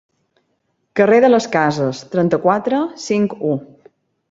Carrer 0.99 1.19
de 1.25 1.29
les 1.31 1.47
Cases, 1.57 2.01
trenta-quatre, 2.15 2.83
cinc-u. 3.07 3.57